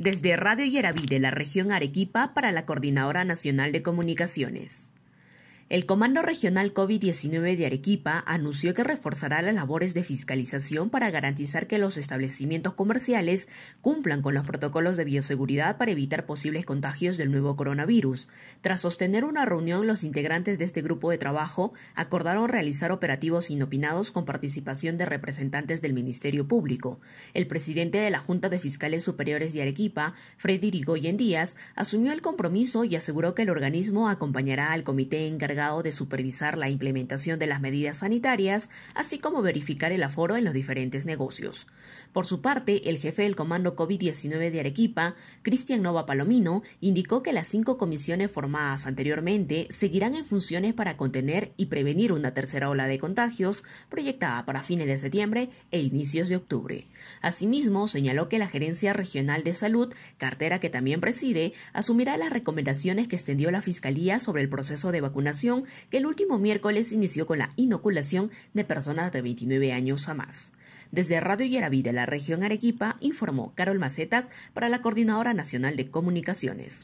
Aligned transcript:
Desde 0.00 0.34
Radio 0.34 0.64
Yeraví 0.64 1.04
de 1.04 1.18
la 1.18 1.30
región 1.30 1.72
Arequipa 1.72 2.32
para 2.32 2.52
la 2.52 2.64
Coordinadora 2.64 3.26
Nacional 3.26 3.70
de 3.70 3.82
Comunicaciones. 3.82 4.94
El 5.70 5.86
Comando 5.86 6.20
Regional 6.20 6.74
COVID-19 6.74 7.56
de 7.56 7.64
Arequipa 7.64 8.24
anunció 8.26 8.74
que 8.74 8.82
reforzará 8.82 9.40
las 9.40 9.54
labores 9.54 9.94
de 9.94 10.02
fiscalización 10.02 10.90
para 10.90 11.12
garantizar 11.12 11.68
que 11.68 11.78
los 11.78 11.96
establecimientos 11.96 12.74
comerciales 12.74 13.48
cumplan 13.80 14.20
con 14.20 14.34
los 14.34 14.44
protocolos 14.44 14.96
de 14.96 15.04
bioseguridad 15.04 15.78
para 15.78 15.92
evitar 15.92 16.26
posibles 16.26 16.64
contagios 16.64 17.16
del 17.16 17.30
nuevo 17.30 17.54
coronavirus. 17.54 18.26
Tras 18.62 18.80
sostener 18.80 19.24
una 19.24 19.46
reunión, 19.46 19.86
los 19.86 20.02
integrantes 20.02 20.58
de 20.58 20.64
este 20.64 20.82
grupo 20.82 21.08
de 21.08 21.18
trabajo 21.18 21.72
acordaron 21.94 22.48
realizar 22.48 22.90
operativos 22.90 23.48
inopinados 23.48 24.10
con 24.10 24.24
participación 24.24 24.98
de 24.98 25.06
representantes 25.06 25.80
del 25.80 25.92
Ministerio 25.92 26.48
Público. 26.48 26.98
El 27.32 27.46
presidente 27.46 27.98
de 27.98 28.10
la 28.10 28.18
Junta 28.18 28.48
de 28.48 28.58
Fiscales 28.58 29.04
Superiores 29.04 29.52
de 29.52 29.62
Arequipa, 29.62 30.14
Freddy 30.36 30.72
Rigoyen 30.72 31.16
Díaz, 31.16 31.56
asumió 31.76 32.10
el 32.10 32.22
compromiso 32.22 32.82
y 32.82 32.96
aseguró 32.96 33.36
que 33.36 33.42
el 33.42 33.50
organismo 33.50 34.08
acompañará 34.08 34.72
al 34.72 34.82
comité 34.82 35.28
encargado 35.28 35.59
de 35.60 35.92
supervisar 35.92 36.56
la 36.56 36.70
implementación 36.70 37.38
de 37.38 37.46
las 37.46 37.60
medidas 37.60 37.98
sanitarias, 37.98 38.70
así 38.94 39.18
como 39.18 39.42
verificar 39.42 39.92
el 39.92 40.02
aforo 40.02 40.38
en 40.38 40.44
los 40.44 40.54
diferentes 40.54 41.04
negocios. 41.04 41.66
Por 42.12 42.24
su 42.24 42.40
parte, 42.40 42.88
el 42.88 42.96
jefe 42.96 43.22
del 43.22 43.36
Comando 43.36 43.76
COVID-19 43.76 44.50
de 44.50 44.60
Arequipa, 44.60 45.16
Cristian 45.42 45.82
Nova 45.82 46.06
Palomino, 46.06 46.62
indicó 46.80 47.22
que 47.22 47.34
las 47.34 47.46
cinco 47.46 47.76
comisiones 47.76 48.30
formadas 48.30 48.86
anteriormente 48.86 49.66
seguirán 49.68 50.14
en 50.14 50.24
funciones 50.24 50.72
para 50.72 50.96
contener 50.96 51.52
y 51.58 51.66
prevenir 51.66 52.14
una 52.14 52.32
tercera 52.32 52.70
ola 52.70 52.86
de 52.86 52.98
contagios 52.98 53.62
proyectada 53.90 54.46
para 54.46 54.62
fines 54.62 54.86
de 54.86 54.96
septiembre 54.96 55.50
e 55.70 55.80
inicios 55.80 56.30
de 56.30 56.36
octubre. 56.36 56.86
Asimismo, 57.20 57.86
señaló 57.86 58.30
que 58.30 58.38
la 58.38 58.48
Gerencia 58.48 58.94
Regional 58.94 59.44
de 59.44 59.52
Salud, 59.52 59.92
cartera 60.16 60.58
que 60.58 60.70
también 60.70 61.02
preside, 61.02 61.52
asumirá 61.74 62.16
las 62.16 62.30
recomendaciones 62.30 63.08
que 63.08 63.16
extendió 63.16 63.50
la 63.50 63.60
Fiscalía 63.60 64.20
sobre 64.20 64.40
el 64.42 64.48
proceso 64.48 64.90
de 64.90 65.02
vacunación 65.02 65.49
que 65.90 65.98
el 65.98 66.06
último 66.06 66.38
miércoles 66.38 66.92
inició 66.92 67.26
con 67.26 67.38
la 67.38 67.50
inoculación 67.56 68.30
de 68.54 68.64
personas 68.64 69.12
de 69.12 69.22
29 69.22 69.72
años 69.72 70.08
a 70.08 70.14
más. 70.14 70.52
Desde 70.92 71.20
Radio 71.20 71.46
Yeraví 71.46 71.82
de 71.82 71.92
la 71.92 72.06
región 72.06 72.42
Arequipa 72.42 72.96
informó 73.00 73.52
Carol 73.54 73.78
Macetas 73.78 74.30
para 74.54 74.68
la 74.68 74.82
Coordinadora 74.82 75.34
Nacional 75.34 75.76
de 75.76 75.88
Comunicaciones. 75.88 76.78